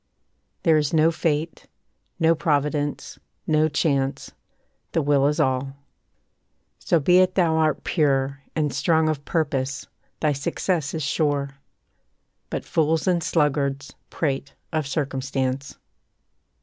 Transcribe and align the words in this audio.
There 0.63 0.79
is 0.79 0.95
no 0.95 1.11
Fate, 1.11 1.67
no 2.19 2.33
Providence, 2.33 3.19
no 3.45 3.69
Chance, 3.69 4.31
The 4.93 5.01
will 5.03 5.27
is 5.27 5.39
all. 5.39 5.73
So 6.79 6.99
be 6.99 7.19
it 7.19 7.35
thou 7.35 7.57
art 7.57 7.83
pure, 7.83 8.41
And 8.55 8.73
strong 8.73 9.09
of 9.09 9.23
purpose, 9.25 9.85
thy 10.19 10.33
success 10.33 10.95
is 10.95 11.03
sure; 11.03 11.51
But 12.49 12.65
fools 12.65 13.05
and 13.07 13.21
sluggards 13.21 13.93
prate 14.09 14.55
of 14.73 14.87
circumstance. 14.87 15.77